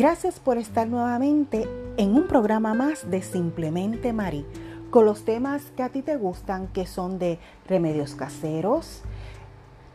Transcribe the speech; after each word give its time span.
Gracias 0.00 0.40
por 0.40 0.56
estar 0.56 0.88
nuevamente 0.88 1.68
en 1.98 2.14
un 2.14 2.26
programa 2.26 2.72
más 2.72 3.10
de 3.10 3.20
Simplemente 3.20 4.14
Mari, 4.14 4.46
con 4.88 5.04
los 5.04 5.26
temas 5.26 5.62
que 5.76 5.82
a 5.82 5.90
ti 5.90 6.00
te 6.00 6.16
gustan, 6.16 6.68
que 6.68 6.86
son 6.86 7.18
de 7.18 7.38
remedios 7.68 8.14
caseros, 8.14 9.02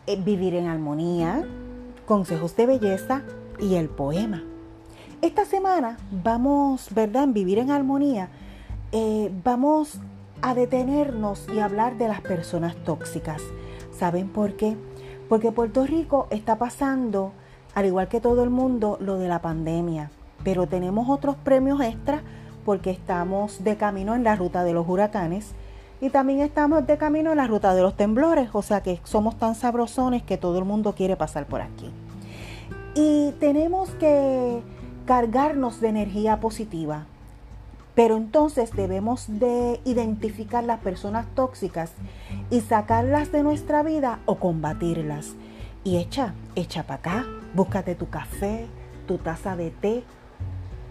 eh, 0.05 0.21
vivir 0.23 0.53
en 0.53 0.67
armonía, 0.67 1.47
consejos 2.05 2.55
de 2.55 2.67
belleza 2.67 3.23
y 3.59 3.77
el 3.77 3.89
poema. 3.89 4.43
Esta 5.23 5.43
semana 5.43 5.97
vamos, 6.11 6.93
¿verdad? 6.93 7.23
En 7.23 7.33
vivir 7.33 7.57
en 7.57 7.71
armonía, 7.71 8.29
eh, 8.91 9.31
vamos 9.43 9.99
a 10.43 10.53
detenernos 10.53 11.47
y 11.51 11.61
hablar 11.61 11.97
de 11.97 12.09
las 12.09 12.21
personas 12.21 12.75
tóxicas. 12.83 13.41
¿Saben 13.89 14.29
por 14.29 14.55
qué? 14.55 14.77
Porque 15.27 15.51
Puerto 15.51 15.83
Rico 15.83 16.27
está 16.29 16.59
pasando, 16.59 17.33
al 17.75 17.85
igual 17.85 18.07
que 18.07 18.21
todo 18.21 18.43
el 18.43 18.49
mundo, 18.49 18.97
lo 18.99 19.17
de 19.17 19.27
la 19.27 19.41
pandemia. 19.41 20.09
Pero 20.43 20.65
tenemos 20.65 21.09
otros 21.09 21.35
premios 21.35 21.81
extra 21.81 22.23
porque 22.63 22.89
estamos 22.89 23.63
de 23.63 23.75
camino 23.75 24.15
en 24.15 24.23
la 24.23 24.35
ruta 24.35 24.63
de 24.63 24.73
los 24.73 24.87
huracanes 24.87 25.53
y 26.01 26.09
también 26.09 26.39
estamos 26.39 26.87
de 26.87 26.97
camino 26.97 27.31
en 27.31 27.37
la 27.37 27.47
ruta 27.47 27.75
de 27.75 27.81
los 27.81 27.95
temblores. 27.95 28.49
O 28.53 28.61
sea 28.61 28.81
que 28.81 28.99
somos 29.03 29.37
tan 29.37 29.55
sabrosones 29.55 30.23
que 30.23 30.37
todo 30.37 30.57
el 30.57 30.65
mundo 30.65 30.95
quiere 30.95 31.15
pasar 31.17 31.45
por 31.45 31.61
aquí. 31.61 31.91
Y 32.95 33.33
tenemos 33.39 33.89
que 33.91 34.61
cargarnos 35.05 35.81
de 35.81 35.89
energía 35.89 36.39
positiva. 36.39 37.05
Pero 37.93 38.17
entonces 38.17 38.71
debemos 38.71 39.25
de 39.27 39.79
identificar 39.85 40.63
las 40.63 40.79
personas 40.79 41.25
tóxicas 41.33 41.91
y 42.49 42.61
sacarlas 42.61 43.31
de 43.31 43.43
nuestra 43.43 43.83
vida 43.83 44.19
o 44.25 44.35
combatirlas. 44.35 45.33
Y 45.85 45.97
echa, 45.97 46.33
echa 46.55 46.81
para 46.81 46.95
acá, 46.95 47.25
búscate 47.53 47.93
tu 47.93 48.09
café, 48.09 48.65
tu 49.05 49.19
taza 49.19 49.55
de 49.55 49.69
té 49.69 50.03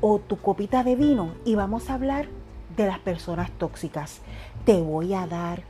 o 0.01 0.21
tu 0.21 0.41
copita 0.41 0.85
de 0.85 0.95
vino 0.95 1.35
y 1.45 1.57
vamos 1.57 1.91
a 1.91 1.95
hablar 1.95 2.29
de 2.77 2.87
las 2.87 3.01
personas 3.01 3.51
tóxicas. 3.59 4.21
Te 4.65 4.81
voy 4.81 5.13
a 5.13 5.27
dar 5.27 5.65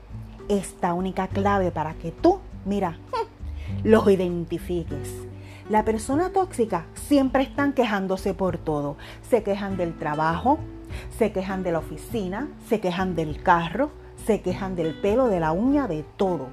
esta 0.50 0.92
única 0.92 1.28
clave 1.28 1.70
para 1.70 1.94
que 1.94 2.10
tú, 2.10 2.40
mira, 2.66 2.98
los 3.82 4.06
identifiques. 4.10 5.10
La 5.70 5.86
persona 5.86 6.28
tóxica 6.28 6.84
siempre 6.92 7.44
están 7.44 7.72
quejándose 7.72 8.34
por 8.34 8.58
todo. 8.58 8.98
Se 9.30 9.42
quejan 9.42 9.78
del 9.78 9.96
trabajo, 9.96 10.58
se 11.16 11.32
quejan 11.32 11.62
de 11.62 11.72
la 11.72 11.78
oficina, 11.78 12.48
se 12.68 12.78
quejan 12.78 13.16
del 13.16 13.42
carro, 13.42 13.90
se 14.26 14.42
quejan 14.42 14.76
del 14.76 14.92
pelo, 15.00 15.28
de 15.28 15.40
la 15.40 15.52
uña, 15.52 15.88
de 15.88 16.04
todo. 16.18 16.48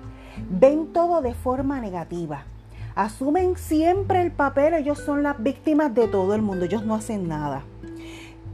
Ven 0.50 0.94
todo 0.94 1.22
de 1.22 1.34
forma 1.34 1.82
negativa. 1.82 2.46
Asumen 2.96 3.56
siempre 3.58 4.22
el 4.22 4.32
papel, 4.32 4.74
ellos 4.74 5.00
son 5.00 5.24
las 5.24 5.42
víctimas 5.42 5.94
de 5.94 6.08
todo 6.08 6.36
el 6.36 6.42
mundo, 6.42 6.66
ellos 6.66 6.86
no 6.86 6.96
hacen 6.96 7.28
nada. 7.28 7.64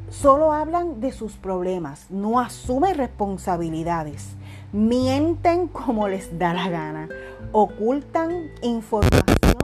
Solo 0.09 0.53
hablan 0.53 1.01
de 1.01 1.11
sus 1.11 1.33
problemas, 1.33 2.09
no 2.09 2.39
asumen 2.39 2.95
responsabilidades. 2.95 4.35
Mienten 4.71 5.67
como 5.67 6.07
les 6.07 6.37
da 6.37 6.53
la 6.53 6.69
gana, 6.69 7.09
ocultan 7.51 8.49
información. 8.61 9.57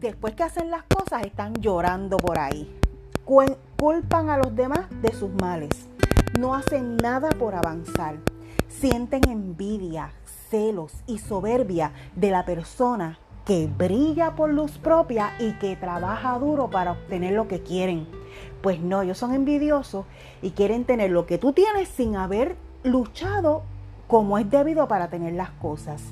Después 0.00 0.34
que 0.34 0.42
hacen 0.42 0.70
las 0.70 0.84
cosas 0.84 1.24
están 1.24 1.54
llorando 1.54 2.16
por 2.16 2.38
ahí 2.38 2.72
culpan 3.76 4.30
a 4.30 4.38
los 4.38 4.54
demás 4.54 4.86
de 5.02 5.12
sus 5.12 5.30
males. 5.40 5.88
No 6.38 6.54
hacen 6.54 6.96
nada 6.96 7.28
por 7.30 7.54
avanzar. 7.54 8.16
Sienten 8.68 9.28
envidia, 9.28 10.12
celos 10.48 10.92
y 11.06 11.18
soberbia 11.18 11.92
de 12.14 12.30
la 12.30 12.44
persona 12.44 13.18
que 13.46 13.68
brilla 13.68 14.34
por 14.34 14.52
luz 14.52 14.72
propia 14.72 15.32
y 15.38 15.52
que 15.52 15.76
trabaja 15.76 16.36
duro 16.38 16.68
para 16.68 16.92
obtener 16.92 17.32
lo 17.32 17.46
que 17.46 17.62
quieren. 17.62 18.08
Pues 18.60 18.80
no, 18.80 19.02
ellos 19.02 19.18
son 19.18 19.32
envidiosos 19.32 20.04
y 20.42 20.50
quieren 20.50 20.84
tener 20.84 21.12
lo 21.12 21.26
que 21.26 21.38
tú 21.38 21.52
tienes 21.52 21.88
sin 21.88 22.16
haber 22.16 22.56
luchado 22.82 23.62
como 24.08 24.36
es 24.38 24.50
debido 24.50 24.88
para 24.88 25.08
tener 25.08 25.34
las 25.34 25.50
cosas. 25.50 26.02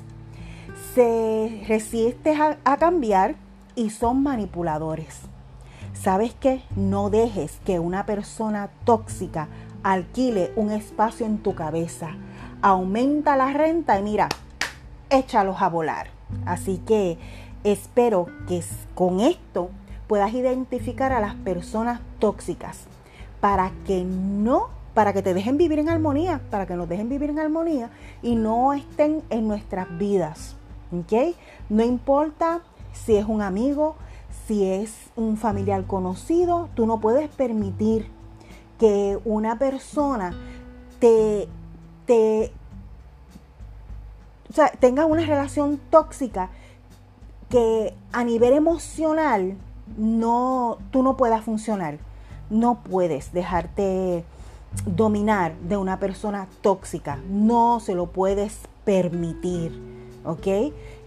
Se 0.93 1.65
resisten 1.67 2.41
a, 2.41 2.57
a 2.63 2.77
cambiar 2.77 3.35
y 3.75 3.89
son 3.89 4.23
manipuladores. 4.23 5.21
¿Sabes 5.93 6.33
qué? 6.39 6.63
No 6.77 7.09
dejes 7.09 7.59
que 7.65 7.79
una 7.79 8.05
persona 8.05 8.69
tóxica 8.85 9.49
alquile 9.83 10.53
un 10.55 10.71
espacio 10.71 11.25
en 11.25 11.39
tu 11.39 11.53
cabeza. 11.53 12.11
Aumenta 12.61 13.35
la 13.35 13.51
renta 13.51 13.99
y 13.99 14.03
mira, 14.03 14.29
échalos 15.09 15.61
a 15.61 15.67
volar. 15.67 16.14
Así 16.45 16.77
que 16.85 17.17
espero 17.63 18.27
que 18.47 18.63
con 18.93 19.19
esto 19.19 19.69
puedas 20.07 20.33
identificar 20.33 21.11
a 21.11 21.19
las 21.19 21.35
personas 21.35 21.99
tóxicas 22.19 22.85
para 23.39 23.71
que 23.85 24.03
no, 24.03 24.69
para 24.93 25.13
que 25.13 25.21
te 25.21 25.33
dejen 25.33 25.57
vivir 25.57 25.79
en 25.79 25.89
armonía, 25.89 26.41
para 26.49 26.65
que 26.65 26.75
nos 26.75 26.87
dejen 26.87 27.09
vivir 27.09 27.29
en 27.29 27.39
armonía 27.39 27.89
y 28.21 28.35
no 28.35 28.73
estén 28.73 29.23
en 29.29 29.47
nuestras 29.47 29.87
vidas. 29.97 30.55
¿Ok? 30.91 31.35
No 31.69 31.83
importa 31.83 32.61
si 32.93 33.15
es 33.15 33.25
un 33.25 33.41
amigo, 33.41 33.95
si 34.47 34.65
es 34.65 34.93
un 35.15 35.37
familiar 35.37 35.85
conocido, 35.85 36.69
tú 36.75 36.85
no 36.85 36.99
puedes 36.99 37.29
permitir 37.29 38.07
que 38.79 39.19
una 39.25 39.57
persona 39.57 40.33
te, 40.99 41.47
te 42.05 42.51
o 44.55 44.57
sea, 44.57 44.69
tenga 44.69 45.05
una 45.05 45.25
relación 45.25 45.81
tóxica 45.89 46.49
que 47.49 47.93
a 48.13 48.23
nivel 48.23 48.53
emocional 48.53 49.57
no, 49.97 50.77
tú 50.91 51.03
no 51.03 51.17
puedas 51.17 51.43
funcionar. 51.43 51.97
No 52.49 52.79
puedes 52.89 53.33
dejarte 53.33 54.23
dominar 54.85 55.57
de 55.57 55.75
una 55.75 55.99
persona 55.99 56.47
tóxica. 56.61 57.19
No 57.29 57.81
se 57.81 57.95
lo 57.95 58.05
puedes 58.05 58.61
permitir. 58.85 59.77
¿Ok? 60.23 60.47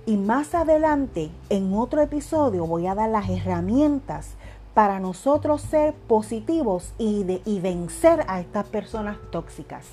Y 0.05 0.19
más 0.19 0.55
adelante, 0.55 1.31
en 1.49 1.73
otro 1.73 2.03
episodio, 2.03 2.67
voy 2.67 2.87
a 2.87 2.95
dar 2.95 3.09
las 3.09 3.31
herramientas 3.31 4.33
para 4.75 5.01
nosotros 5.01 5.63
ser 5.63 5.95
positivos 5.95 6.93
y, 6.99 7.25
de, 7.25 7.41
vencer 7.63 8.27
a 8.29 8.41
estas 8.41 8.67
personas 8.67 9.17
tóxicas. 9.31 9.87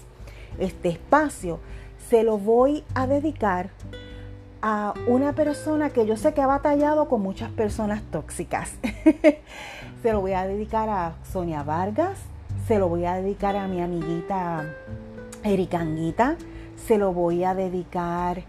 Este 0.60 0.90
espacio 0.90 1.60
se 2.10 2.24
lo 2.24 2.38
voy 2.38 2.84
a 2.94 3.08
dedicar 3.08 3.70
a 4.62 4.94
una 5.08 5.34
persona 5.34 5.90
que 5.90 6.06
yo 6.06 6.18
sé 6.18 6.34
que 6.34 6.42
ha 6.42 6.48
batallado 6.48 7.08
con 7.08 7.22
muchas 7.22 7.52
personas 7.52 8.02
tóxicas. 8.12 8.74
se 10.02 10.12
lo 10.12 10.22
voy 10.22 10.34
a 10.34 10.48
dedicar 10.48 10.90
a 10.90 11.16
Sonia 11.32 11.64
Vargas, 11.64 12.18
se 12.68 12.80
lo 12.80 12.90
voy 12.90 13.06
a 13.06 13.16
dedicar 13.16 13.56
a 13.56 13.68
mi 13.68 13.82
amiguita 13.82 14.66
Erika 15.44 15.80
Anguita, 15.80 16.36
se 16.88 16.98
lo 16.98 17.14
voy 17.14 17.44
a 17.44 17.54
dedicar 17.54 18.44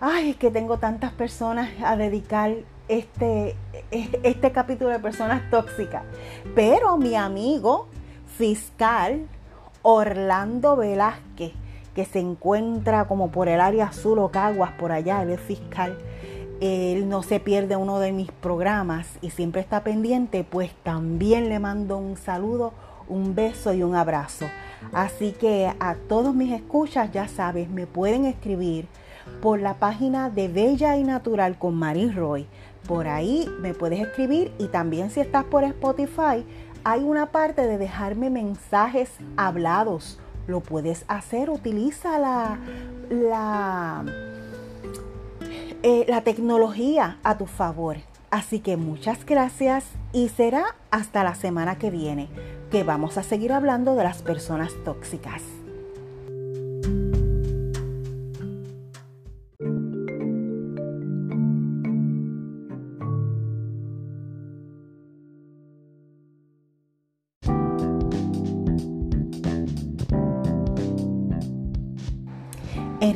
ay, 0.00 0.30
es 0.30 0.36
que 0.36 0.50
tengo 0.50 0.78
tantas 0.78 1.12
personas 1.12 1.70
a 1.84 1.96
dedicar 1.96 2.54
este, 2.88 3.54
este 3.90 4.50
capítulo 4.50 4.90
de 4.90 4.98
personas 4.98 5.48
tóxicas. 5.50 6.02
Pero 6.54 6.96
mi 6.96 7.14
amigo 7.14 7.86
fiscal 8.36 9.28
Orlando 9.82 10.76
Velázquez, 10.76 11.52
que 11.94 12.04
se 12.04 12.20
encuentra 12.20 13.06
como 13.06 13.30
por 13.30 13.48
el 13.48 13.60
área 13.60 13.86
azul 13.86 14.18
o 14.18 14.30
Caguas, 14.30 14.72
por 14.72 14.92
allá, 14.92 15.22
él 15.22 15.30
es 15.30 15.40
fiscal. 15.40 15.98
Él 16.60 17.08
no 17.08 17.22
se 17.22 17.40
pierde 17.40 17.76
uno 17.76 18.00
de 18.00 18.12
mis 18.12 18.30
programas 18.30 19.06
y 19.22 19.30
siempre 19.30 19.62
está 19.62 19.82
pendiente, 19.82 20.44
pues 20.44 20.72
también 20.82 21.48
le 21.48 21.58
mando 21.58 21.96
un 21.96 22.16
saludo, 22.16 22.72
un 23.08 23.34
beso 23.34 23.72
y 23.72 23.82
un 23.82 23.94
abrazo. 23.94 24.46
Así 24.92 25.32
que 25.32 25.72
a 25.80 25.94
todos 25.94 26.34
mis 26.34 26.52
escuchas, 26.52 27.10
ya 27.12 27.28
sabes, 27.28 27.70
me 27.70 27.86
pueden 27.86 28.26
escribir 28.26 28.86
por 29.40 29.60
la 29.60 29.74
página 29.74 30.28
de 30.28 30.48
Bella 30.48 30.96
y 30.96 31.04
Natural 31.04 31.58
con 31.58 31.74
Marie 31.74 32.12
Roy. 32.12 32.46
Por 32.86 33.08
ahí 33.08 33.48
me 33.60 33.74
puedes 33.74 34.00
escribir 34.00 34.52
y 34.58 34.66
también 34.66 35.10
si 35.10 35.20
estás 35.20 35.44
por 35.44 35.64
Spotify, 35.64 36.44
hay 36.84 37.02
una 37.02 37.26
parte 37.26 37.66
de 37.66 37.78
dejarme 37.78 38.30
mensajes 38.30 39.10
hablados. 39.36 40.18
Lo 40.46 40.60
puedes 40.60 41.04
hacer, 41.08 41.50
utiliza 41.50 42.18
la, 42.18 42.58
la, 43.10 44.04
eh, 45.82 46.04
la 46.08 46.22
tecnología 46.22 47.18
a 47.22 47.38
tu 47.38 47.46
favor. 47.46 47.98
Así 48.30 48.60
que 48.60 48.76
muchas 48.76 49.26
gracias 49.26 49.84
y 50.12 50.28
será 50.28 50.76
hasta 50.90 51.24
la 51.24 51.34
semana 51.34 51.78
que 51.78 51.90
viene 51.90 52.28
que 52.70 52.84
vamos 52.84 53.18
a 53.18 53.24
seguir 53.24 53.52
hablando 53.52 53.96
de 53.96 54.04
las 54.04 54.22
personas 54.22 54.72
tóxicas. 54.84 55.42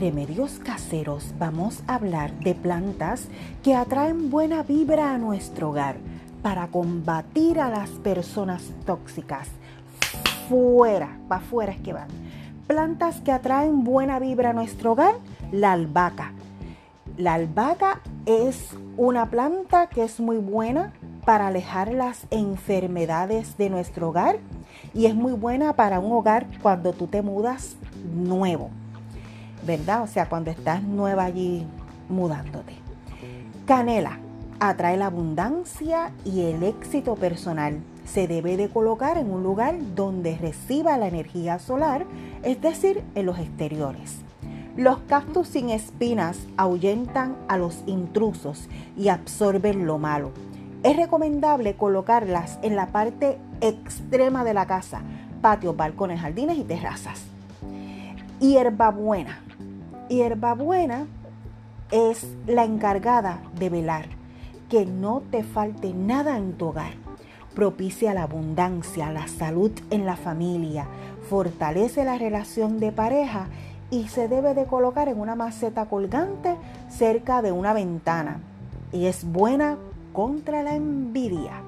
Remedios 0.05 0.59
Caseros 0.59 1.33
vamos 1.39 1.83
a 1.87 1.95
hablar 1.95 2.31
de 2.41 2.55
plantas 2.55 3.27
que 3.62 3.75
atraen 3.75 4.29
buena 4.29 4.62
vibra 4.62 5.15
a 5.15 5.17
nuestro 5.19 5.71
hogar, 5.71 5.97
para 6.43 6.67
combatir 6.67 7.59
a 7.59 7.71
las 7.71 7.89
personas 7.89 8.71
tóxicas. 8.85 9.49
Fuera, 10.51 11.17
para 11.27 11.41
afuera 11.41 11.73
es 11.73 11.81
que 11.81 11.95
van. 11.95 12.09
Plantas 12.67 13.23
que 13.23 13.33
atraen 13.33 13.83
buena 13.83 14.19
vibra 14.19 14.51
a 14.51 14.53
nuestro 14.53 14.93
hogar, 14.93 15.15
la 15.51 15.73
albahaca. 15.73 16.33
La 17.17 17.33
albahaca 17.33 18.03
es 18.27 18.77
una 18.99 19.31
planta 19.31 19.87
que 19.87 20.05
es 20.05 20.21
muy 20.21 20.37
buena 20.37 20.93
para 21.25 21.47
alejar 21.47 21.95
las 21.95 22.27
enfermedades 22.31 23.56
de 23.56 23.71
nuestro 23.71 24.11
hogar 24.11 24.37
y 24.93 25.06
es 25.06 25.15
muy 25.15 25.33
buena 25.33 25.77
para 25.77 25.99
un 25.99 26.12
hogar 26.12 26.47
cuando 26.61 26.93
tú 26.93 27.06
te 27.06 27.23
mudas 27.23 27.77
nuevo, 28.15 28.69
¿verdad? 29.67 30.03
O 30.03 30.07
sea, 30.07 30.29
cuando 30.29 30.51
estás 30.51 30.83
nueva 30.83 31.25
allí 31.25 31.67
mudándote. 32.09 32.75
Canela 33.67 34.19
atrae 34.61 34.97
la 34.97 35.07
abundancia 35.07 36.13
y 36.25 36.43
el 36.43 36.63
éxito 36.63 37.17
personal. 37.17 37.81
Se 38.05 38.27
debe 38.29 38.57
de 38.57 38.69
colocar 38.69 39.19
en 39.19 39.31
un 39.31 39.43
lugar 39.43 39.77
donde 39.95 40.37
reciba 40.37 40.97
la 40.99 41.09
energía 41.09 41.59
solar, 41.59 42.07
es 42.43 42.61
decir, 42.61 43.03
en 43.15 43.27
los 43.27 43.39
exteriores. 43.39 44.19
Los 44.77 44.99
cactus 45.01 45.49
sin 45.49 45.71
espinas 45.71 46.39
ahuyentan 46.57 47.37
a 47.49 47.57
los 47.57 47.83
intrusos 47.87 48.69
y 48.97 49.09
absorben 49.09 49.87
lo 49.87 49.99
malo. 49.99 50.33
Es 50.83 50.97
recomendable 50.97 51.77
colocarlas 51.77 52.59
en 52.63 52.77
la 52.77 52.89
parte 52.89 53.39
extrema 53.61 54.45
de 54.45 54.53
la 54.53 54.67
casa, 54.67 55.01
patios, 55.41 55.77
balcones, 55.77 56.21
jardines 56.21 56.59
y 56.59 56.65
terrazas. 56.65 57.23
Hierbabuena. 58.41 59.41
Hierbabuena 60.11 61.06
es 61.91 62.27
la 62.47 62.65
encargada 62.65 63.41
de 63.59 63.71
velar 63.71 64.05
que 64.69 64.85
no 64.85 65.23
te 65.31 65.43
falte 65.43 65.95
nada 65.95 66.37
en 66.37 66.53
tu 66.59 66.67
hogar. 66.67 66.93
Propicia 67.55 68.12
la 68.12 68.25
abundancia, 68.25 69.11
la 69.11 69.29
salud 69.29 69.71
en 69.91 70.05
la 70.05 70.17
familia, 70.17 70.87
fortalece 71.31 72.05
la 72.05 72.19
relación 72.19 72.81
de 72.81 72.93
pareja 72.93 73.47
y 73.91 74.09
se 74.09 74.29
debe 74.29 74.53
de 74.53 74.67
colocar 74.67 75.09
en 75.09 75.19
una 75.19 75.37
maceta 75.37 75.87
colgante 75.87 76.55
cerca 76.91 77.41
de 77.41 77.53
una 77.53 77.73
ventana. 77.73 78.41
Y 78.93 79.06
es 79.06 79.25
buena 79.25 79.79
contra 80.12 80.62
la 80.62 80.75
envidia. 80.75 81.62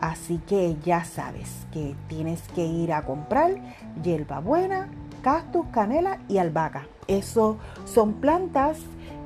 Así 0.00 0.38
que 0.38 0.76
ya 0.84 1.04
sabes 1.04 1.66
que 1.72 1.94
tienes 2.08 2.42
que 2.48 2.66
ir 2.66 2.92
a 2.92 3.02
comprar 3.02 3.54
hierbabuena, 4.02 4.88
cactus, 5.22 5.66
canela 5.70 6.18
y 6.28 6.38
albahaca. 6.38 6.86
Eso 7.08 7.56
son 7.84 8.14
plantas 8.14 8.78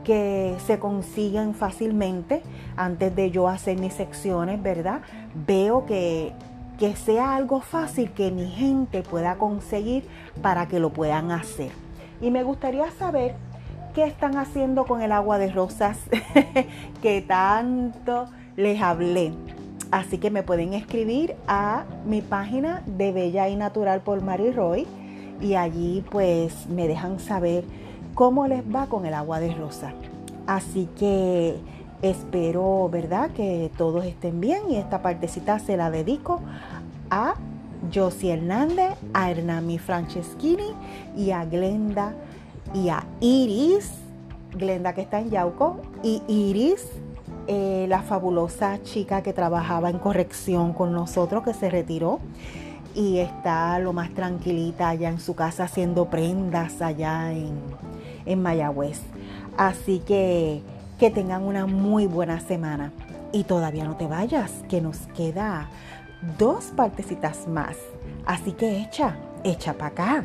que 0.04 0.56
se 0.66 0.78
consiguen 0.78 1.54
fácilmente 1.54 2.42
antes 2.76 3.14
de 3.14 3.30
yo 3.30 3.48
hacer 3.48 3.78
mis 3.78 3.94
secciones, 3.94 4.62
¿verdad? 4.62 5.02
Veo 5.46 5.86
que, 5.86 6.32
que 6.78 6.96
sea 6.96 7.34
algo 7.34 7.60
fácil 7.60 8.10
que 8.12 8.30
mi 8.30 8.48
gente 8.50 9.02
pueda 9.02 9.36
conseguir 9.36 10.04
para 10.42 10.66
que 10.68 10.80
lo 10.80 10.90
puedan 10.90 11.30
hacer. 11.30 11.70
Y 12.20 12.30
me 12.30 12.42
gustaría 12.42 12.90
saber 12.92 13.34
qué 13.94 14.04
están 14.04 14.36
haciendo 14.36 14.84
con 14.84 15.02
el 15.02 15.12
agua 15.12 15.38
de 15.38 15.50
rosas 15.50 15.98
que 17.02 17.22
tanto 17.22 18.26
les 18.56 18.80
hablé. 18.80 19.32
Así 19.90 20.18
que 20.18 20.30
me 20.30 20.42
pueden 20.42 20.72
escribir 20.72 21.34
a 21.48 21.84
mi 22.06 22.22
página 22.22 22.82
de 22.86 23.12
Bella 23.12 23.48
y 23.48 23.56
Natural 23.56 24.00
por 24.02 24.22
Mary 24.22 24.52
Roy 24.52 24.86
y 25.40 25.54
allí 25.54 26.04
pues 26.10 26.66
me 26.68 26.88
dejan 26.88 27.20
saber 27.20 27.64
cómo 28.14 28.46
les 28.46 28.62
va 28.64 28.86
con 28.86 29.06
el 29.06 29.14
agua 29.14 29.40
de 29.40 29.54
rosa. 29.54 29.92
Así 30.46 30.88
que 30.98 31.56
espero, 32.02 32.88
¿verdad? 32.90 33.30
Que 33.30 33.70
todos 33.76 34.04
estén 34.04 34.40
bien 34.40 34.62
y 34.70 34.76
esta 34.76 35.02
partecita 35.02 35.58
se 35.58 35.76
la 35.76 35.90
dedico 35.90 36.40
a 37.10 37.34
Josie 37.92 38.34
Hernández, 38.34 38.94
a 39.14 39.30
Hernami 39.30 39.78
Franceschini 39.78 40.74
y 41.16 41.30
a 41.30 41.44
Glenda 41.44 42.14
y 42.74 42.88
a 42.88 43.04
Iris, 43.20 43.92
Glenda 44.52 44.94
que 44.94 45.02
está 45.02 45.20
en 45.20 45.30
Yauco 45.30 45.80
y 46.02 46.22
Iris 46.28 46.86
eh, 47.46 47.86
la 47.88 48.02
fabulosa 48.02 48.80
chica 48.82 49.22
que 49.22 49.32
trabajaba 49.32 49.90
en 49.90 49.98
corrección 49.98 50.72
con 50.72 50.92
nosotros, 50.92 51.42
que 51.42 51.52
se 51.52 51.68
retiró 51.68 52.20
y 52.94 53.18
está 53.18 53.78
lo 53.78 53.92
más 53.92 54.10
tranquilita 54.14 54.88
allá 54.88 55.08
en 55.08 55.20
su 55.20 55.34
casa 55.34 55.64
haciendo 55.64 56.06
prendas 56.06 56.82
allá 56.82 57.32
en, 57.32 57.58
en 58.26 58.42
Mayagüez. 58.42 59.00
Así 59.56 60.00
que 60.00 60.62
que 61.00 61.10
tengan 61.10 61.42
una 61.42 61.66
muy 61.66 62.06
buena 62.06 62.38
semana. 62.40 62.92
Y 63.32 63.44
todavía 63.44 63.84
no 63.84 63.96
te 63.96 64.06
vayas, 64.06 64.52
que 64.68 64.82
nos 64.82 64.98
queda 65.16 65.70
dos 66.38 66.66
partecitas 66.76 67.48
más. 67.48 67.76
Así 68.26 68.52
que 68.52 68.82
echa, 68.82 69.16
echa 69.42 69.72
para 69.72 69.86
acá. 69.86 70.24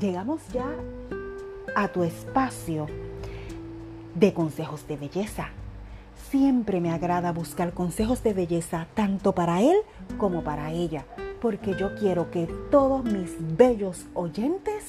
Llegamos, 0.00 0.46
ya 0.52 0.64
a 1.74 1.88
tu 1.88 2.04
espacio 2.04 2.86
de 4.14 4.32
consejos 4.32 4.86
de 4.86 4.96
belleza. 4.96 5.48
Siempre 6.30 6.80
me 6.80 6.92
agrada 6.92 7.32
buscar 7.32 7.72
consejos 7.72 8.22
de 8.22 8.32
belleza 8.32 8.86
tanto 8.94 9.34
para 9.34 9.60
él 9.60 9.76
como 10.18 10.44
para 10.44 10.70
ella, 10.70 11.04
porque 11.40 11.74
yo 11.74 11.96
quiero 11.96 12.30
que 12.30 12.46
todos 12.70 13.02
mis 13.02 13.34
bellos 13.56 14.06
oyentes 14.14 14.84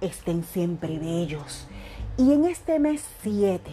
estén 0.00 0.44
siempre 0.44 1.00
bellos. 1.00 1.66
Y 2.16 2.32
en 2.32 2.44
este 2.44 2.78
mes 2.78 3.02
7 3.22 3.72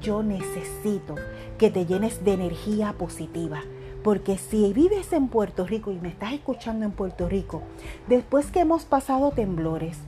yo 0.00 0.22
necesito 0.22 1.16
que 1.58 1.70
te 1.70 1.84
llenes 1.84 2.24
de 2.24 2.32
energía 2.32 2.94
positiva. 2.94 3.60
Porque 4.02 4.36
si 4.36 4.72
vives 4.72 5.12
en 5.12 5.28
Puerto 5.28 5.66
Rico 5.66 5.92
y 5.92 6.00
me 6.00 6.08
estás 6.08 6.32
escuchando 6.32 6.84
en 6.84 6.92
Puerto 6.92 7.28
Rico, 7.28 7.62
después 8.08 8.50
que 8.50 8.60
hemos 8.60 8.84
pasado 8.84 9.30
temblores, 9.30 9.98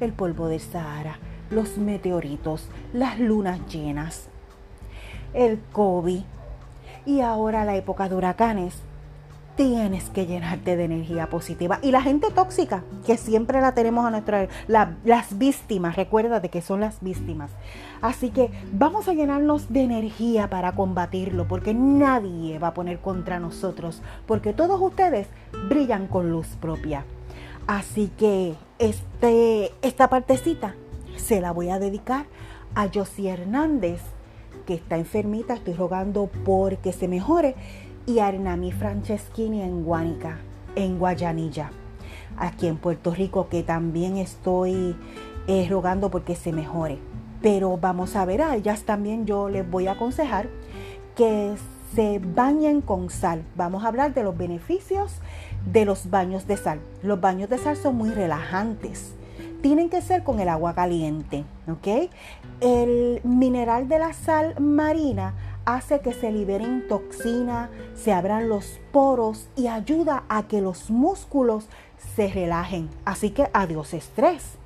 el 0.00 0.12
polvo 0.12 0.48
del 0.48 0.60
Sahara, 0.60 1.18
los 1.50 1.76
meteoritos, 1.76 2.68
las 2.92 3.20
lunas 3.20 3.60
llenas, 3.66 4.28
el 5.34 5.60
COVID 5.72 6.22
y 7.04 7.20
ahora 7.20 7.64
la 7.64 7.76
época 7.76 8.08
de 8.08 8.14
huracanes, 8.14 8.80
tienes 9.56 10.08
que 10.10 10.26
llenarte 10.26 10.76
de 10.76 10.84
energía 10.84 11.28
positiva. 11.28 11.78
Y 11.82 11.90
la 11.90 12.02
gente 12.02 12.30
tóxica, 12.30 12.84
que 13.06 13.16
siempre 13.16 13.60
la 13.60 13.74
tenemos 13.74 14.04
a 14.04 14.10
nuestra... 14.10 14.48
las 14.68 15.38
víctimas, 15.38 15.96
recuérdate 15.96 16.48
que 16.48 16.62
son 16.62 16.80
las 16.80 17.00
víctimas. 17.00 17.50
Así 18.00 18.30
que 18.30 18.50
vamos 18.72 19.08
a 19.08 19.14
llenarnos 19.14 19.72
de 19.72 19.82
energía 19.82 20.48
para 20.48 20.72
combatirlo, 20.72 21.46
porque 21.46 21.74
nadie 21.74 22.58
va 22.58 22.68
a 22.68 22.74
poner 22.74 22.98
contra 23.00 23.38
nosotros, 23.38 24.02
porque 24.26 24.52
todos 24.52 24.80
ustedes 24.80 25.28
brillan 25.68 26.06
con 26.06 26.30
luz 26.30 26.48
propia. 26.60 27.04
Así 27.66 28.10
que 28.18 28.54
este, 28.78 29.70
esta 29.82 30.08
partecita 30.08 30.74
se 31.16 31.40
la 31.40 31.52
voy 31.52 31.68
a 31.68 31.78
dedicar 31.78 32.26
a 32.74 32.88
Josie 32.92 33.30
Hernández, 33.30 34.00
que 34.66 34.74
está 34.74 34.96
enfermita, 34.96 35.54
estoy 35.54 35.74
rogando 35.74 36.30
porque 36.44 36.92
se 36.92 37.08
mejore 37.08 37.54
y 38.06 38.18
Arnami 38.18 38.72
Franceschini 38.72 39.62
en 39.62 39.84
Guánica, 39.84 40.38
en 40.74 40.98
Guayanilla, 40.98 41.70
aquí 42.36 42.66
en 42.66 42.76
Puerto 42.76 43.12
Rico, 43.12 43.48
que 43.48 43.62
también 43.62 44.16
estoy 44.16 44.96
eh, 45.46 45.66
rogando 45.68 46.10
porque 46.10 46.34
se 46.34 46.52
mejore. 46.52 46.98
Pero 47.40 47.76
vamos 47.76 48.16
a 48.16 48.24
ver, 48.24 48.42
a 48.42 48.56
ellas 48.56 48.84
también 48.84 49.26
yo 49.26 49.48
les 49.48 49.68
voy 49.68 49.86
a 49.86 49.92
aconsejar 49.92 50.48
que 51.16 51.54
se 51.94 52.20
bañen 52.20 52.80
con 52.80 53.10
sal. 53.10 53.44
Vamos 53.56 53.84
a 53.84 53.88
hablar 53.88 54.14
de 54.14 54.22
los 54.22 54.36
beneficios 54.36 55.20
de 55.70 55.84
los 55.84 56.10
baños 56.10 56.46
de 56.46 56.56
sal. 56.56 56.80
Los 57.02 57.20
baños 57.20 57.50
de 57.50 57.58
sal 57.58 57.76
son 57.76 57.96
muy 57.96 58.10
relajantes. 58.10 59.14
Tienen 59.60 59.90
que 59.90 60.00
ser 60.00 60.24
con 60.24 60.40
el 60.40 60.48
agua 60.48 60.74
caliente, 60.74 61.44
¿ok? 61.68 62.10
El 62.60 63.20
mineral 63.22 63.88
de 63.88 63.98
la 63.98 64.12
sal 64.12 64.58
marina 64.58 65.34
hace 65.64 66.00
que 66.00 66.12
se 66.12 66.30
liberen 66.32 66.86
toxina, 66.88 67.70
se 67.94 68.12
abran 68.12 68.48
los 68.48 68.80
poros 68.92 69.48
y 69.56 69.68
ayuda 69.68 70.24
a 70.28 70.44
que 70.44 70.60
los 70.60 70.90
músculos 70.90 71.68
se 72.14 72.28
relajen. 72.28 72.88
Así 73.04 73.30
que 73.30 73.48
adiós 73.52 73.94
estrés. 73.94 74.58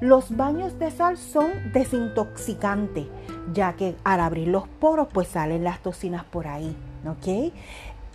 Los 0.00 0.36
baños 0.36 0.78
de 0.78 0.90
sal 0.90 1.16
son 1.16 1.72
desintoxicantes, 1.72 3.06
ya 3.52 3.74
que 3.74 3.94
al 4.02 4.20
abrir 4.20 4.48
los 4.48 4.66
poros 4.66 5.08
pues 5.12 5.28
salen 5.28 5.62
las 5.62 5.80
toxinas 5.80 6.24
por 6.24 6.48
ahí. 6.48 6.76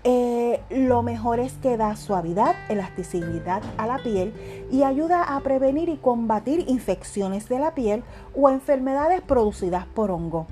Eh, 0.03 0.61
lo 0.69 1.01
mejor 1.01 1.39
es 1.39 1.53
que 1.53 1.75
da 1.75 1.95
suavidad, 1.95 2.55
elasticidad 2.69 3.61
a 3.77 3.87
la 3.87 3.97
piel 3.97 4.33
y 4.71 4.83
ayuda 4.83 5.35
a 5.35 5.39
prevenir 5.41 5.89
y 5.89 5.97
combatir 5.97 6.65
infecciones 6.67 7.49
de 7.49 7.59
la 7.59 7.73
piel 7.73 8.03
o 8.35 8.49
enfermedades 8.49 9.21
producidas 9.21 9.85
por 9.85 10.11
hongo. 10.11 10.45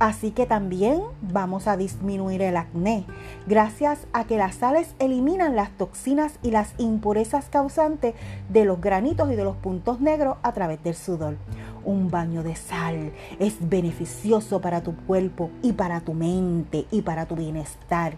Así 0.00 0.30
que 0.30 0.46
también 0.46 1.02
vamos 1.20 1.66
a 1.66 1.76
disminuir 1.76 2.40
el 2.40 2.56
acné, 2.56 3.04
gracias 3.46 4.06
a 4.14 4.24
que 4.24 4.38
las 4.38 4.54
sales 4.54 4.94
eliminan 4.98 5.56
las 5.56 5.76
toxinas 5.76 6.38
y 6.42 6.52
las 6.52 6.72
impurezas 6.78 7.50
causantes 7.50 8.14
de 8.48 8.64
los 8.64 8.80
granitos 8.80 9.30
y 9.30 9.36
de 9.36 9.44
los 9.44 9.56
puntos 9.56 10.00
negros 10.00 10.38
a 10.42 10.52
través 10.52 10.82
del 10.82 10.94
sudor. 10.94 11.36
Un 11.84 12.10
baño 12.10 12.42
de 12.42 12.56
sal 12.56 13.12
es 13.38 13.56
beneficioso 13.60 14.62
para 14.62 14.82
tu 14.82 14.96
cuerpo 14.96 15.50
y 15.60 15.74
para 15.74 16.00
tu 16.00 16.14
mente 16.14 16.86
y 16.90 17.02
para 17.02 17.26
tu 17.26 17.36
bienestar. 17.36 18.14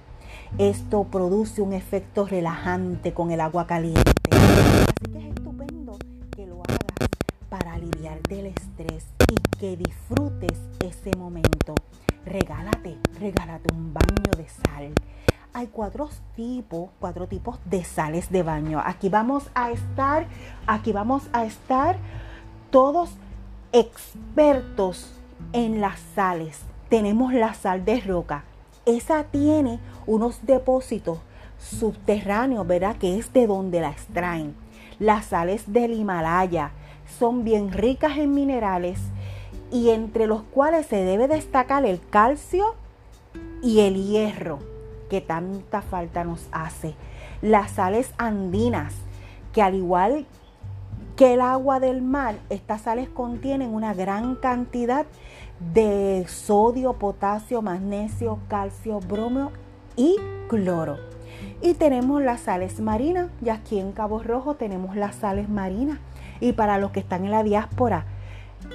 Esto 0.58 1.02
produce 1.10 1.62
un 1.62 1.72
efecto 1.72 2.26
relajante 2.26 3.12
con 3.12 3.32
el 3.32 3.40
agua 3.40 3.66
caliente. 3.66 4.21
Para 8.12 8.20
aliviarte 8.20 8.40
el 8.40 8.46
estrés 8.46 9.06
y 9.30 9.58
que 9.58 9.76
disfrutes 9.76 10.58
ese 10.80 11.16
momento. 11.16 11.74
Regálate, 12.24 12.98
regálate 13.18 13.72
un 13.74 13.92
baño 13.92 14.30
de 14.36 14.48
sal. 14.48 14.92
Hay 15.54 15.66
cuatro 15.66 16.08
tipos, 16.34 16.90
cuatro 16.98 17.26
tipos 17.26 17.58
de 17.64 17.84
sales 17.84 18.30
de 18.30 18.42
baño. 18.42 18.80
Aquí 18.84 19.08
vamos 19.08 19.50
a 19.54 19.70
estar, 19.70 20.26
aquí 20.66 20.92
vamos 20.92 21.24
a 21.32 21.44
estar 21.44 21.96
todos 22.70 23.10
expertos 23.72 25.12
en 25.52 25.80
las 25.80 25.98
sales. 26.14 26.60
Tenemos 26.88 27.32
la 27.34 27.54
sal 27.54 27.84
de 27.84 28.00
roca. 28.00 28.44
Esa 28.86 29.24
tiene 29.24 29.78
unos 30.06 30.44
depósitos 30.44 31.18
subterráneos, 31.58 32.66
¿verdad? 32.66 32.96
Que 32.96 33.18
es 33.18 33.32
de 33.32 33.46
donde 33.46 33.80
la 33.80 33.90
extraen. 33.90 34.54
Las 34.98 35.26
sales 35.26 35.70
del 35.72 35.92
Himalaya 35.92 36.72
son 37.18 37.44
bien 37.44 37.72
ricas 37.72 38.18
en 38.18 38.34
minerales 38.34 38.98
y 39.70 39.90
entre 39.90 40.26
los 40.26 40.42
cuales 40.42 40.86
se 40.86 41.04
debe 41.04 41.28
destacar 41.28 41.84
el 41.86 42.00
calcio 42.10 42.74
y 43.62 43.80
el 43.80 44.04
hierro, 44.04 44.58
que 45.08 45.20
tanta 45.20 45.82
falta 45.82 46.24
nos 46.24 46.46
hace. 46.52 46.94
Las 47.40 47.72
sales 47.72 48.12
andinas, 48.18 48.94
que 49.52 49.62
al 49.62 49.74
igual 49.74 50.26
que 51.16 51.34
el 51.34 51.40
agua 51.40 51.80
del 51.80 52.02
mar, 52.02 52.36
estas 52.50 52.82
sales 52.82 53.08
contienen 53.08 53.74
una 53.74 53.94
gran 53.94 54.34
cantidad 54.36 55.06
de 55.72 56.24
sodio, 56.28 56.94
potasio, 56.94 57.62
magnesio, 57.62 58.38
calcio, 58.48 59.00
bromio 59.00 59.52
y 59.96 60.16
cloro. 60.48 60.96
Y 61.60 61.74
tenemos 61.74 62.22
las 62.22 62.40
sales 62.40 62.80
marinas, 62.80 63.28
y 63.44 63.50
aquí 63.50 63.78
en 63.78 63.92
Cabo 63.92 64.22
Rojo 64.22 64.54
tenemos 64.54 64.96
las 64.96 65.16
sales 65.16 65.48
marinas. 65.48 65.98
Y 66.42 66.52
para 66.52 66.76
los 66.76 66.90
que 66.90 67.00
están 67.00 67.24
en 67.24 67.30
la 67.30 67.42
diáspora, 67.42 68.04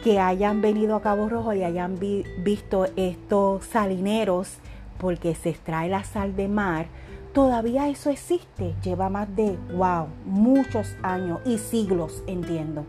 que 0.03 0.19
hayan 0.19 0.61
venido 0.61 0.95
a 0.95 1.01
Cabo 1.01 1.29
Rojo 1.29 1.53
y 1.53 1.63
hayan 1.63 1.99
visto 1.99 2.87
estos 2.95 3.65
salineros, 3.65 4.57
porque 4.97 5.35
se 5.35 5.49
extrae 5.49 5.89
la 5.89 6.03
sal 6.03 6.35
de 6.35 6.47
mar, 6.47 6.87
todavía 7.33 7.87
eso 7.87 8.09
existe. 8.09 8.73
Lleva 8.81 9.09
más 9.09 9.35
de, 9.35 9.55
wow, 9.75 10.07
muchos 10.25 10.95
años 11.03 11.39
y 11.45 11.59
siglos, 11.59 12.23
entiendo. 12.25 12.85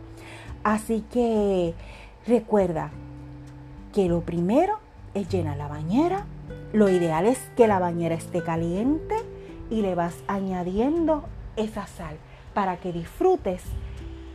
Así 0.65 1.05
que 1.13 1.75
recuerda 2.27 2.91
que 3.93 4.09
lo 4.09 4.21
primero 4.23 4.79
es 5.13 5.29
llenar 5.29 5.59
la 5.59 5.69
bañera 5.69 6.25
lo 6.73 6.91
ideal 6.91 7.27
es 7.27 7.39
que 7.57 7.67
la 7.67 7.79
bañera 7.79 8.15
esté 8.15 8.43
caliente 8.43 9.15
y 9.71 9.81
le 9.81 9.95
vas 9.95 10.15
añadiendo 10.27 11.25
esa 11.57 11.87
sal 11.87 12.17
para 12.53 12.77
que 12.77 12.93
disfrutes 12.93 13.63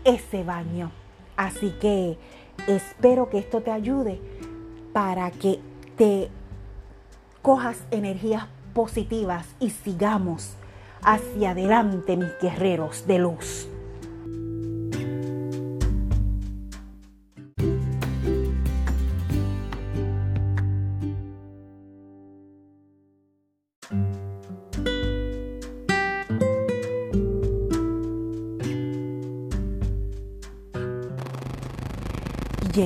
ese 0.03 0.43
baño. 0.43 0.91
Así 1.35 1.71
que 1.81 2.17
espero 2.67 3.29
que 3.29 3.39
esto 3.39 3.61
te 3.61 3.71
ayude 3.71 4.19
para 4.93 5.31
que 5.31 5.59
te 5.97 6.29
cojas 7.41 7.77
energías 7.91 8.47
positivas 8.73 9.47
y 9.59 9.69
sigamos 9.71 10.55
hacia 11.03 11.51
adelante, 11.51 12.17
mis 12.17 12.31
guerreros 12.41 13.05
de 13.07 13.19
luz. 13.19 13.67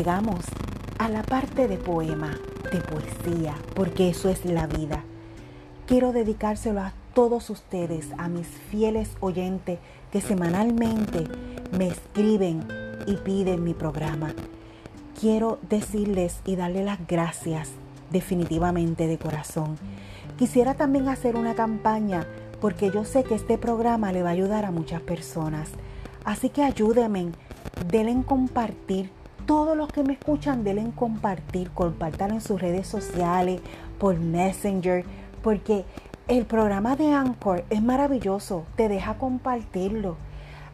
Llegamos 0.07 0.45
a 0.99 1.09
la 1.09 1.21
parte 1.21 1.67
de 1.67 1.75
poema, 1.75 2.33
de 2.71 2.79
poesía, 2.79 3.55
porque 3.75 4.07
eso 4.07 4.29
es 4.29 4.45
la 4.45 4.65
vida. 4.65 5.03
Quiero 5.85 6.13
dedicárselo 6.13 6.79
a 6.79 6.93
todos 7.13 7.49
ustedes, 7.49 8.07
a 8.17 8.29
mis 8.29 8.47
fieles 8.47 9.17
oyentes 9.19 9.79
que 10.09 10.21
semanalmente 10.21 11.25
me 11.77 11.89
escriben 11.89 12.65
y 13.05 13.15
piden 13.15 13.65
mi 13.65 13.73
programa. 13.73 14.33
Quiero 15.19 15.59
decirles 15.69 16.39
y 16.45 16.55
darle 16.55 16.85
las 16.85 17.05
gracias 17.05 17.71
definitivamente 18.09 19.07
de 19.07 19.17
corazón. 19.17 19.77
Quisiera 20.37 20.75
también 20.75 21.09
hacer 21.09 21.35
una 21.35 21.53
campaña 21.53 22.25
porque 22.61 22.91
yo 22.91 23.03
sé 23.03 23.25
que 23.25 23.35
este 23.35 23.57
programa 23.57 24.13
le 24.13 24.23
va 24.23 24.29
a 24.29 24.31
ayudar 24.31 24.63
a 24.63 24.71
muchas 24.71 25.01
personas. 25.01 25.69
Así 26.23 26.47
que 26.47 26.63
ayúdenme, 26.63 27.33
denle 27.91 28.23
compartir 28.23 29.16
todos 29.47 29.77
los 29.77 29.87
que 29.87 30.03
me 30.03 30.13
escuchan, 30.13 30.65
denle 30.65 30.91
compartir, 30.93 31.71
compartan 31.71 32.31
en 32.31 32.41
sus 32.41 32.61
redes 32.61 32.85
sociales, 32.85 33.61
por 33.97 34.19
Messenger, 34.19 35.05
porque 35.41 35.85
el 36.27 36.45
programa 36.45 36.97
de 36.97 37.13
Anchor 37.13 37.63
es 37.69 37.81
maravilloso, 37.81 38.65
te 38.75 38.89
deja 38.89 39.17
compartirlo. 39.17 40.17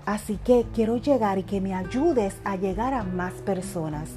Así 0.08 0.38
que 0.44 0.66
quiero 0.74 0.98
llegar 0.98 1.38
y 1.38 1.44
que 1.44 1.62
me 1.62 1.76
ayudes 1.76 2.36
a 2.44 2.56
llegar 2.56 2.96
a 2.96 3.04
más 3.04 3.34
personas. 3.34 4.10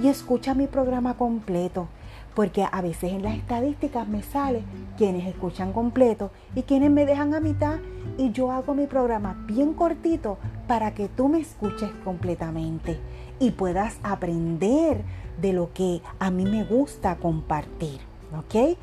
Y 0.00 0.08
escucha 0.08 0.54
mi 0.54 0.66
programa 0.66 1.14
completo, 1.14 1.88
porque 2.34 2.66
a 2.70 2.82
veces 2.82 3.12
en 3.12 3.22
las 3.22 3.36
estadísticas 3.36 4.06
me 4.06 4.22
sale 4.22 4.62
quienes 4.98 5.26
escuchan 5.26 5.72
completo 5.72 6.30
y 6.54 6.62
quienes 6.62 6.90
me 6.90 7.06
dejan 7.06 7.34
a 7.34 7.40
mitad 7.40 7.78
y 8.18 8.30
yo 8.30 8.52
hago 8.52 8.74
mi 8.74 8.86
programa 8.86 9.42
bien 9.46 9.72
cortito 9.72 10.36
para 10.68 10.92
que 10.92 11.08
tú 11.08 11.28
me 11.28 11.40
escuches 11.40 11.90
completamente 12.04 12.98
y 13.42 13.50
puedas 13.50 13.96
aprender 14.04 15.02
de 15.40 15.52
lo 15.52 15.72
que 15.72 16.00
a 16.20 16.30
mí 16.30 16.44
me 16.44 16.62
gusta 16.62 17.16
compartir. 17.16 18.00
¿Ok? 18.38 18.78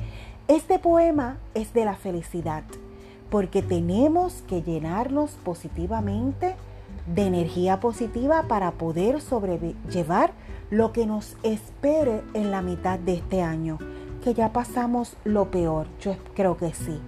Este 0.50 0.80
poema 0.80 1.38
es 1.54 1.74
de 1.74 1.86
la 1.86 1.96
felicidad, 1.96 2.63
porque 3.30 3.62
tenemos 3.62 4.44
que 4.48 4.62
llenarnos 4.62 5.32
positivamente 5.46 6.56
de 7.08 7.25
energía 7.25 7.80
positiva 7.80 8.44
para 8.50 8.72
poder 8.72 9.22
sobrellevar 9.22 10.34
lo 10.70 10.92
que 10.92 11.06
nos 11.06 11.38
espere 11.42 12.22
en 12.34 12.51
la 12.51 12.62
mitad 12.62 13.00
de 13.00 13.13
este 13.13 13.42
año, 13.42 13.78
que 14.24 14.34
ya 14.34 14.51
pasamos 14.51 15.16
lo 15.24 15.51
peor, 15.51 15.88
yo 16.01 16.18
creo 16.36 16.58
que 16.58 16.74
sí. 16.74 17.00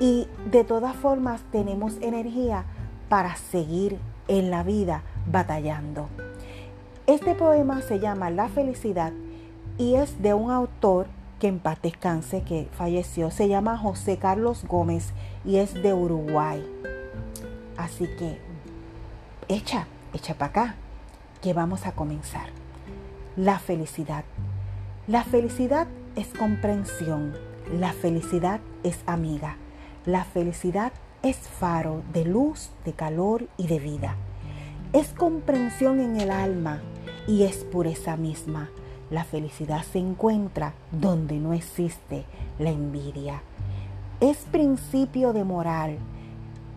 Y 0.00 0.28
de 0.50 0.64
todas 0.64 0.96
formas 0.96 1.42
tenemos 1.52 1.96
energía 2.00 2.64
para 3.10 3.36
seguir 3.36 3.98
en 4.28 4.50
la 4.50 4.62
vida 4.62 5.02
batallando. 5.30 6.08
Este 7.06 7.36
poema 7.36 7.82
se 7.82 8.00
llama 8.00 8.30
La 8.30 8.48
felicidad 8.48 9.12
y 9.78 9.94
es 9.94 10.20
de 10.22 10.34
un 10.34 10.50
autor 10.50 11.06
que 11.38 11.46
en 11.46 11.60
paz 11.60 11.78
descanse, 11.80 12.42
que 12.42 12.68
falleció. 12.72 13.30
Se 13.30 13.46
llama 13.46 13.78
José 13.78 14.16
Carlos 14.16 14.64
Gómez 14.66 15.12
y 15.44 15.58
es 15.58 15.72
de 15.72 15.94
Uruguay. 15.94 16.66
Así 17.76 18.08
que, 18.18 18.40
echa, 19.46 19.86
echa 20.14 20.34
para 20.34 20.50
acá, 20.50 20.74
que 21.42 21.52
vamos 21.52 21.86
a 21.86 21.92
comenzar. 21.92 22.48
La 23.36 23.60
felicidad. 23.60 24.24
La 25.06 25.22
felicidad 25.22 25.86
es 26.16 26.26
comprensión. 26.36 27.34
La 27.72 27.92
felicidad 27.92 28.58
es 28.82 28.98
amiga. 29.06 29.58
La 30.06 30.24
felicidad 30.24 30.90
es 31.22 31.36
faro 31.36 32.02
de 32.12 32.24
luz, 32.24 32.70
de 32.84 32.94
calor 32.94 33.46
y 33.56 33.68
de 33.68 33.78
vida. 33.78 34.16
Es 34.92 35.12
comprensión 35.12 36.00
en 36.00 36.20
el 36.20 36.32
alma 36.32 36.82
y 37.26 37.42
es 37.42 37.64
pureza 37.64 38.16
misma. 38.16 38.70
La 39.10 39.24
felicidad 39.24 39.82
se 39.82 39.98
encuentra 39.98 40.74
donde 40.90 41.38
no 41.38 41.52
existe 41.52 42.24
la 42.58 42.70
envidia. 42.70 43.42
Es 44.20 44.38
principio 44.50 45.32
de 45.32 45.44
moral 45.44 45.98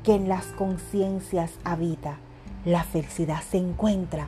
que 0.04 0.16
en 0.16 0.30
las 0.30 0.46
conciencias 0.48 1.52
habita. 1.64 2.18
La 2.66 2.84
felicidad 2.84 3.42
se 3.42 3.58
encuentra 3.58 4.28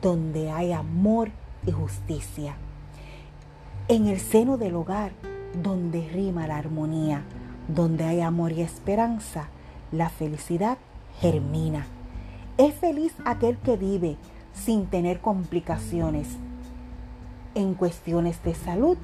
donde 0.00 0.50
hay 0.50 0.72
amor 0.72 1.30
y 1.66 1.72
justicia. 1.72 2.56
En 3.88 4.06
el 4.06 4.20
seno 4.20 4.56
del 4.56 4.76
hogar, 4.76 5.12
donde 5.62 6.08
rima 6.08 6.46
la 6.46 6.56
armonía, 6.56 7.24
Donde 7.68 8.04
hay 8.04 8.20
amor 8.20 8.50
y 8.52 8.60
esperanza, 8.60 9.48
la 9.92 10.08
felicidad 10.08 10.78
germina. 11.20 11.86
Es 12.58 12.74
feliz 12.74 13.14
aquel 13.24 13.56
que 13.58 13.76
vive 13.76 14.16
sin 14.54 14.86
tener 14.86 15.20
complicaciones 15.20 16.28
en 17.54 17.74
cuestiones 17.74 18.42
de 18.44 18.54
salud, 18.54 18.96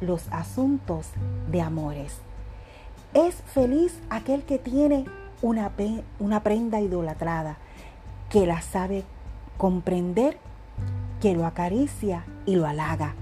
los 0.00 0.26
asuntos 0.30 1.08
de 1.50 1.60
amores. 1.60 2.18
Es 3.14 3.36
feliz 3.54 3.98
aquel 4.10 4.42
que 4.42 4.58
tiene 4.58 5.06
una, 5.42 5.72
una 6.18 6.42
prenda 6.42 6.80
idolatrada, 6.80 7.56
que 8.30 8.46
la 8.46 8.60
sabe 8.60 9.04
comprender, 9.56 10.36
que 11.20 11.34
lo 11.34 11.46
acaricia 11.46 12.24
y 12.44 12.56
lo 12.56 12.66
halaga. 12.66 13.14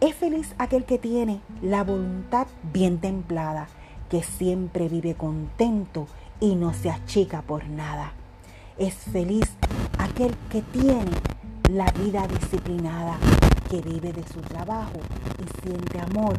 Es 0.00 0.14
feliz 0.14 0.54
aquel 0.58 0.84
que 0.84 0.98
tiene 0.98 1.40
la 1.62 1.84
voluntad 1.84 2.46
bien 2.72 2.98
templada, 2.98 3.68
que 4.10 4.22
siempre 4.22 4.88
vive 4.88 5.14
contento 5.14 6.06
y 6.40 6.54
no 6.54 6.74
se 6.74 6.90
achica 6.90 7.42
por 7.42 7.68
nada. 7.68 8.12
Es 8.78 8.94
feliz 8.94 9.46
aquel 10.16 10.34
que 10.50 10.62
tiene 10.62 11.10
la 11.70 11.84
vida 11.92 12.26
disciplinada, 12.26 13.18
que 13.68 13.82
vive 13.82 14.14
de 14.14 14.26
su 14.26 14.40
trabajo 14.40 14.98
y 15.38 15.60
siente 15.60 16.00
amor 16.00 16.34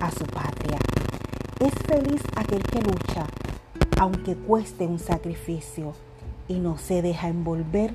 a 0.00 0.10
su 0.10 0.24
patria. 0.24 0.76
Es 1.60 1.72
feliz 1.86 2.20
aquel 2.34 2.64
que 2.64 2.82
lucha, 2.82 3.28
aunque 4.00 4.34
cueste 4.34 4.88
un 4.88 4.98
sacrificio, 4.98 5.92
y 6.48 6.54
no 6.54 6.78
se 6.78 7.00
deja 7.00 7.28
envolver 7.28 7.94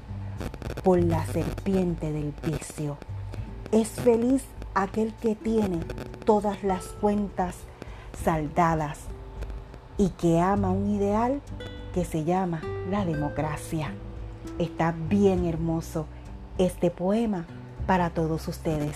por 0.81 1.03
la 1.03 1.25
serpiente 1.25 2.13
del 2.13 2.33
vicio. 2.45 2.97
Es 3.73 3.89
feliz 3.89 4.45
aquel 4.75 5.13
que 5.15 5.35
tiene 5.35 5.79
todas 6.23 6.63
las 6.63 6.85
cuentas 7.01 7.57
saldadas 8.23 8.99
y 9.97 10.07
que 10.07 10.39
ama 10.39 10.71
un 10.71 10.89
ideal 10.89 11.41
que 11.93 12.05
se 12.05 12.23
llama 12.23 12.61
la 12.89 13.03
democracia. 13.03 13.91
Está 14.59 14.91
bien 14.91 15.45
hermoso 15.45 16.07
este 16.57 16.89
poema 16.89 17.45
para 17.85 18.09
todos 18.09 18.47
ustedes. 18.47 18.95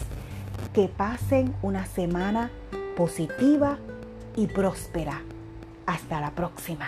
Que 0.73 0.87
pasen 0.87 1.53
una 1.61 1.85
semana 1.85 2.49
positiva 2.97 3.77
y 4.35 4.47
próspera. 4.47 5.21
Hasta 5.85 6.19
la 6.19 6.31
próxima. 6.31 6.87